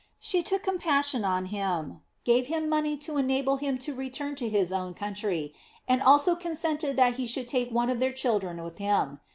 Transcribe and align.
She 0.19 0.41
took 0.41 0.63
compassion 0.63 1.23
on 1.23 1.45
him, 1.45 2.01
gave 2.23 2.47
him 2.47 2.67
money 2.67 2.97
to 2.97 3.17
enable 3.17 3.57
him 3.57 3.77
to 3.77 3.93
return 3.93 4.33
to 4.37 4.49
his 4.49 4.73
own 4.73 4.95
country, 4.95 5.53
and 5.87 6.01
also 6.01 6.35
consented 6.35 6.97
that 6.97 7.17
he 7.17 7.27
should 7.27 7.47
take 7.47 7.69
one 7.69 7.91
of 7.91 7.99
their 7.99 8.11
children 8.11 8.63
with 8.63 8.79
him. 8.79 9.19